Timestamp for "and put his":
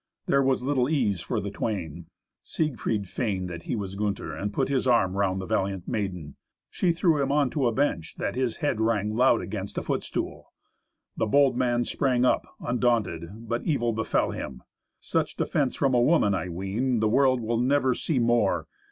4.35-4.87